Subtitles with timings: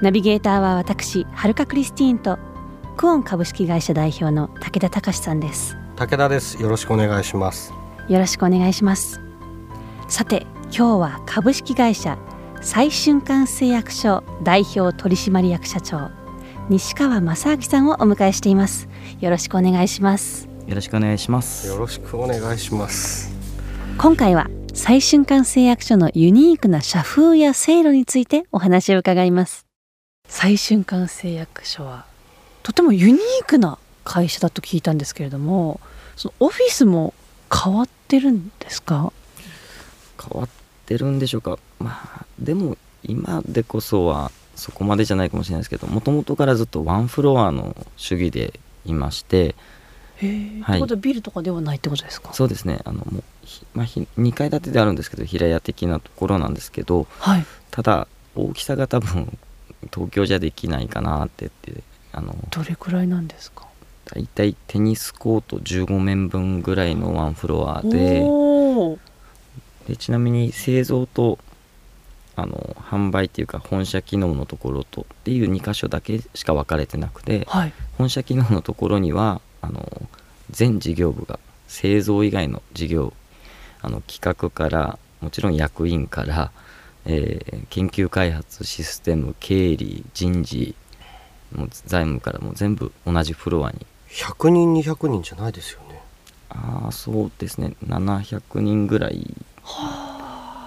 [0.00, 2.38] ナビゲーターは私はるかクリスティーンと
[2.96, 5.76] クオン株式会社代表の武田隆さんです。
[5.96, 6.62] 武田です。
[6.62, 7.72] よろしくお願いします。
[8.08, 9.20] よろしくお願いします。
[10.08, 12.16] さて今日は株式会社
[12.60, 16.10] 最瞬間製薬所代表取締役社長
[16.68, 18.88] 西川正明さんをお迎えしています。
[19.20, 20.48] よろしくお願いします。
[20.66, 21.66] よろしくお願いします。
[21.66, 23.32] よろしくお願いします。
[23.96, 29.67] 今回は最瞬間製薬所のユニークな社風や制度についてお話を伺います
[30.28, 32.04] 最瞬間製薬所は
[32.62, 35.80] とてもユニークな会社だと聞いたんですけれども
[36.16, 37.14] そのオフィスも
[37.52, 39.12] 変わってるんですか？
[40.20, 40.50] 変わっ
[40.86, 41.58] てるんでしょうか。
[41.78, 49.54] まあでも今でこそはそこまでじゃないかもしれないですけどもともとからずっとワンフロアの主義でいまして
[50.16, 50.80] へえ、はい。
[50.80, 52.34] とはビルとかではないってことですか？
[52.34, 52.80] そうですね。
[52.84, 57.46] あのもうひ、まあ、ひ2階建てであるんですけど平屋的なところなんですけどはい。
[57.70, 59.38] ただ大きさが多分
[59.92, 63.66] 東京じゃできないかなって言ってあのどれくらいなんですか？
[64.06, 68.24] 大体テニスコート15面分ぐらいのワンフロアで
[69.86, 71.38] でちなみに製造と
[72.36, 77.72] あの販売っていうか本社機能のところとっていう2箇所だけしか分かれてなくてはい。
[77.98, 80.02] 本社機能のところにはあの
[80.50, 83.12] 全事業部が製造以外の事業
[83.82, 86.52] あの企画からもちろん役員から、
[87.08, 90.74] えー研究開発システム経理人事
[91.54, 93.86] もう財務からもう全部同じフロアに。
[94.10, 96.00] 100人200人じゃないですよね。
[96.50, 97.74] ああそうですね。
[97.86, 99.34] 700人ぐらい。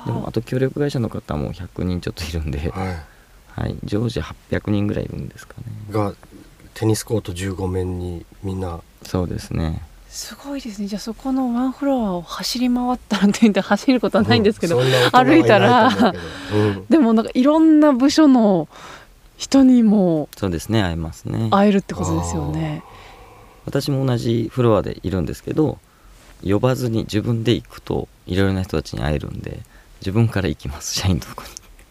[0.06, 3.04] でもあと協力会社の方も100人ちょっといるんで、は
[3.56, 5.64] はい、常時800人ぐらいいるんですかね。
[5.90, 6.14] いが
[6.74, 8.82] テニスコート15面にみんな。
[9.04, 10.88] そうですねすごいですね。
[10.88, 14.86] じゃあそこのワンフロアを走り回ったらって言って走ることはないんですけど、うん。
[15.14, 15.88] 歩いたら
[16.54, 16.86] うん。
[16.90, 18.68] でもなんかいろんな部署の
[19.38, 20.84] 人にもそうですね。
[20.84, 21.48] 会えますね。
[21.52, 22.84] 会えるってことですよね。
[23.66, 25.78] 私も同じフロアでいるんですけど
[26.44, 29.60] 呼ばずに自分で行くといろいろな人たちに会えるんで
[30.02, 31.44] 自分から行きます社員のとこ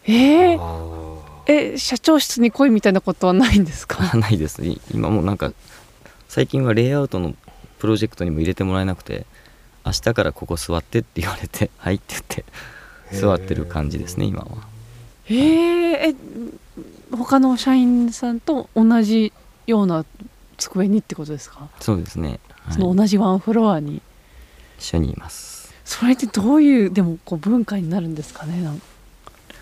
[0.05, 0.13] に。
[0.13, 1.17] えー、あ
[1.47, 4.11] え社長室に来いみたいなことはないんですか？
[4.13, 5.51] あ ないですい今もうなんか
[6.27, 7.33] 最近はレイアウトの
[7.81, 9.25] プロジェクトにも入れてもらえなくて
[9.83, 12.45] 明日からここ座ってって言われて「はい」って言って
[13.11, 14.47] 座ってる感じですね今は。
[15.25, 15.35] えー、
[16.11, 16.15] え
[17.11, 19.33] 他の社員さんと同じ
[19.65, 20.05] ような
[20.57, 22.73] 机にってことですか、そうですね、はい。
[22.75, 24.01] その同じワンフロアに。
[24.77, 25.73] 一緒にいます。
[25.83, 28.61] それってどういうでもこう文化になるんですかね？
[28.61, 28.85] なんか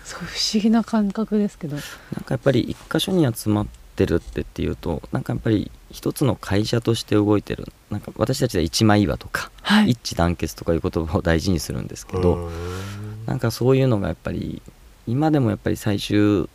[0.04, 1.76] すごい不思議な感覚ですけど。
[1.76, 1.84] なん
[2.24, 3.66] かやっぱり一箇所に集まっ
[3.96, 9.90] てるってっていうとなんかやっぱり一つの会社として動いてるなんか私たちで一枚岩とかはい。
[9.90, 13.26] 一致団結とかいう言葉を大事にするんですけーど、うん。
[13.26, 14.62] なんかそういうのがやっぱり
[15.06, 16.48] 今でもやっぱり最終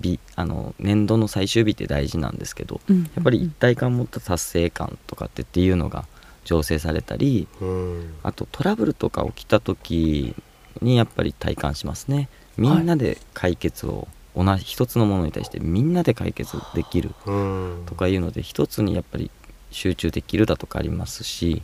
[0.00, 3.02] 日あの年度の最終日って大事なんですけどうん。
[3.02, 6.06] やっぱり一体感を持った達成感とかってっていうのが
[6.44, 8.14] 醸成されたりうん。
[8.22, 10.34] あとトラブルとか起きた時
[10.80, 12.28] にやっぱり体感しますね。
[12.56, 17.82] みんなで解決を、同じ一つのものに対してみんなで解決できるうん。
[17.86, 19.30] とかいうので一つにやっぱり
[19.70, 21.62] 集中できるだとかありますし、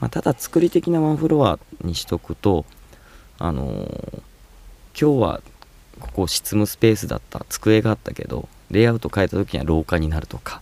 [0.00, 2.64] まあ、ただ作り的なワンフロアにしとくと
[3.38, 4.22] あのー
[4.98, 5.40] 今日は
[6.00, 10.60] ここ執務スペースだった机があったけどレイアウト変えた時には廊下になるとか。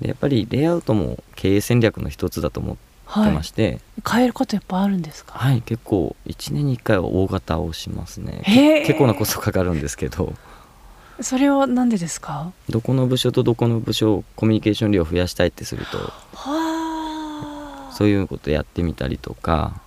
[0.00, 5.38] でやっぱりレイアウトも経営戦略の一つだと思ってはいまして、変えることやっぱあるんですか？
[5.38, 8.42] はい、結構1年に1回は大型をしますね。
[8.86, 10.34] 結構なコストかかるんですけど
[11.20, 12.52] それはなんでですか？
[12.68, 16.12] どこの部署とどこの部署コミュニケーション量を増やしたいってするとは
[17.90, 17.92] あ。
[17.92, 19.80] そういうことやってみたりとか。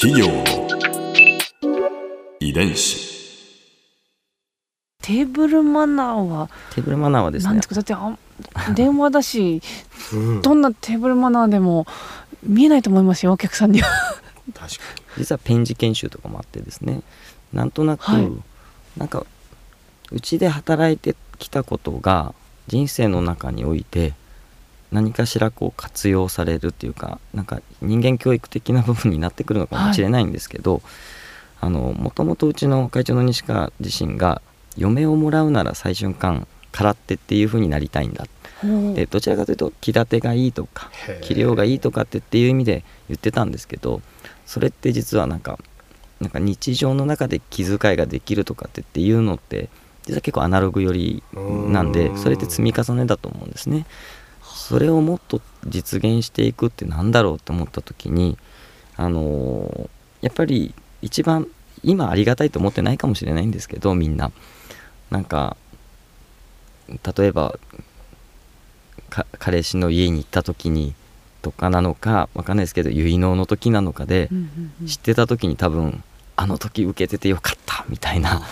[0.00, 0.44] 企業の
[2.40, 3.12] 遺伝子。
[5.02, 7.74] テーブルマナーはテーブルマナーはですね何ですか？
[7.76, 8.16] だってあ
[8.74, 9.62] 電話だし
[10.12, 10.42] うん。
[10.42, 11.86] どんなテーブルマナーでも
[12.42, 13.88] 見えないと思いますよお客さんには。
[14.54, 14.80] 確か
[15.18, 17.02] 実はペン字研修とかもあってですね
[17.52, 18.30] なんとなく、はい。
[18.96, 19.24] なんか
[20.10, 22.34] うちで働いてきたことが
[22.66, 24.12] 人生の中において
[24.90, 30.82] 何かしらこう活用されるっていうかなんか人間教育的な部分になってくるのかもしれないんですけど、
[31.60, 34.42] あのもともとうちの会長の西川自身が
[34.76, 38.26] 嫁をもらうなら最瞬間空手っていう風になりたいんだ
[38.94, 41.20] でどちらかというと気立てがいいとかへー。
[41.20, 44.00] 器量がいいとかってっていう意味で言ってたんですけど
[44.46, 45.58] それって実はなんか
[46.20, 49.68] なんか日常の中で気遣いができるとかってっていうのって
[50.04, 51.92] 実は結構アナログ寄りなんうん。
[51.92, 53.86] でそれって積み重ねだと思うんですね。
[54.42, 58.38] それをもっと実現していくってなんだろうと思った時に
[58.96, 59.88] あのー
[60.22, 60.72] やっぱり
[61.02, 61.48] 一番
[61.82, 64.30] 今ありがたいと思ってないかもしれないんですけどみんな。
[65.10, 65.56] なんか
[66.88, 67.58] 例えばか
[69.38, 70.94] 彼氏の家に行った時に
[71.42, 74.30] とかなのかわかんないですけど結納の時なのかで
[74.86, 76.02] 知ってた時に多分
[76.36, 78.42] あの時受けててよかったみたいな。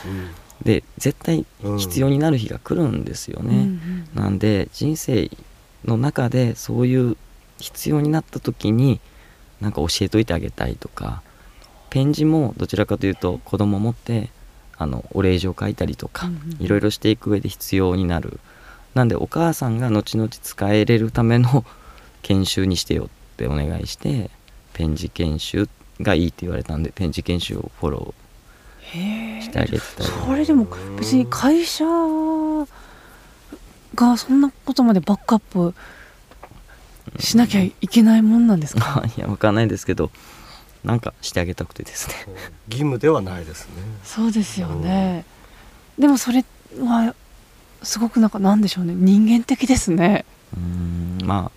[0.62, 1.46] で絶対
[1.78, 3.68] 必要になる日が来るんですよね。
[4.14, 5.30] なんで人生
[5.86, 7.16] の中でそういう
[7.58, 9.00] 必要になった時に
[9.60, 11.22] なんか教えといてあげたいとか
[11.88, 14.30] ペン字もどちらかというと子供持って
[14.76, 18.40] あのお礼状書いたりとかいろいろしていく上で必要になる
[18.94, 21.64] なんでお母さんが後々使えれるための
[22.22, 24.30] 研修にしてよってお願いして
[24.72, 25.68] ペン字研修
[26.00, 30.08] がいいって言われたんでペン字研修をフォローしてあげてたり。
[30.26, 30.66] それでも
[30.98, 31.84] 別に会社
[33.94, 35.74] がそんなことまでバックアップ
[37.18, 39.02] しなきゃいけないもんなんですか？
[39.16, 40.10] いやわかんないですけど
[40.84, 42.14] なんかしてあげたくてですね。
[42.68, 43.72] 義務ではないですね。
[44.04, 45.24] そうですよね。
[45.98, 46.44] でもそれ
[46.78, 47.14] は
[47.82, 48.94] すごくなんかなんでしょうね。
[48.94, 50.24] 人間的ですね。
[50.56, 51.50] うーんま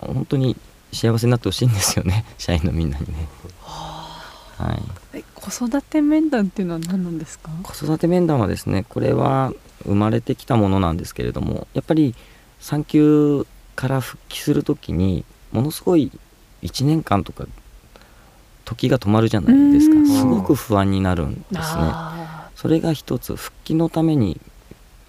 [0.00, 0.56] あ本当に
[0.92, 2.24] 幸せになってほしいんですよね。
[2.38, 3.28] 社員のみんなにね。
[4.58, 4.82] はい、
[5.18, 7.50] え子育て面談っていうのは何なんですか？
[7.62, 9.52] 子育て面談はですねこれは
[9.84, 12.16] 生まれてきたものなんですけれどもやっぱり
[12.60, 13.46] 産休
[13.76, 16.10] から復帰する時にものすごい
[16.62, 17.44] 1年間とか
[18.64, 19.96] 時が止まるじゃないですか。
[19.96, 20.06] うん。
[20.08, 21.62] すごく不安になるんですね。
[21.62, 24.40] あそれが一つ復帰のために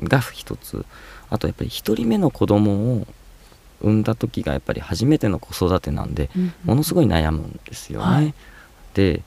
[0.03, 0.85] が一つ。
[1.29, 3.07] あとやっぱり一人目の子供を
[3.81, 6.53] 産んだ時がやっぱり初めての子育てなんでーうん。
[6.65, 8.05] ものすごい悩むんですよね。
[8.05, 8.33] はい。
[8.93, 9.21] で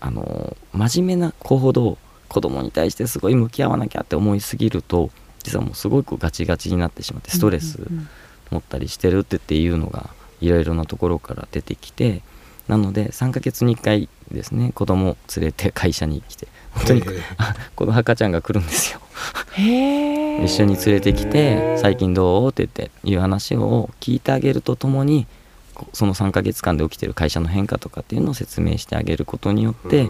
[0.00, 5.10] あの真面目な子ほど子供に対してすごい向き合わなきゃって思いすぎると
[5.42, 7.98] 実はもうすごいこうガチガチになってしまってストレスうん。
[7.98, 8.08] うん
[8.50, 10.10] 持ったりしてるってっていうのが
[10.40, 12.22] いろいろなところから出てきて
[12.68, 17.20] なので3ヶ月に1回ですね子供を連れて会社に来て本当にへー
[17.76, 19.00] この赤ちゃんが来るんですよ。
[19.56, 25.26] 一緒に連れてきて「最近どう?」って言っていう話を聞いてあげるとともに
[25.74, 30.08] こその3ヶ月間で起きてる会社の変化とかっていうのを説明してあげることによって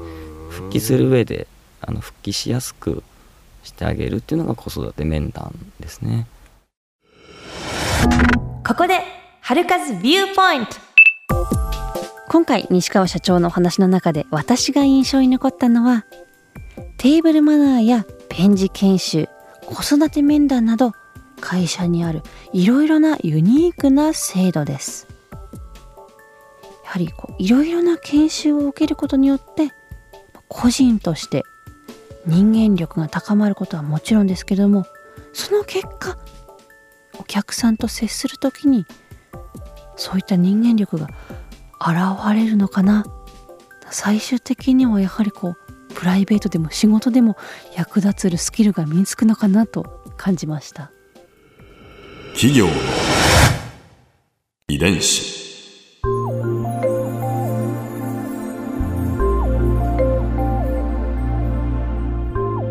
[0.48, 1.46] 復帰する上で
[1.80, 3.02] あの復帰しやすく
[3.62, 6.26] してあげるっていうのが子育て面談ですね。
[8.66, 9.00] ここで
[9.40, 11.63] 春風ビューポイント
[12.34, 16.04] 今回西川社長のお話の中で私が印象に残ったのは
[16.96, 19.28] テーブルマナーやペン字研修
[19.66, 20.94] 子育て面談など
[21.40, 22.22] 会社にある
[22.52, 25.06] いろいろなユニークな制度です。
[26.82, 29.70] やはりこういろいろな研修を受けることによって
[30.48, 31.44] 個人として
[32.26, 34.86] 人間力が高まることはもちろんですけども
[35.32, 36.18] その結果
[37.16, 38.86] お客さんと接するときに
[39.94, 41.06] そういった人間力が
[41.80, 43.04] 現れるのかな？
[43.90, 47.36] 最終的にはやはりこうプライベートでも仕事でも
[47.76, 50.90] 役立つるスキルが身につくのかなと感じました。
[52.32, 52.72] 企業の
[54.68, 55.34] 遺伝子。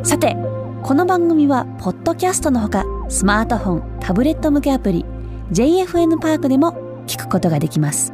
[0.04, 0.36] さて
[0.84, 5.06] この番組はポッドキャストのほかスマートフォンタブレット向けアプリ
[5.52, 8.14] JFN パークでも聞くことができます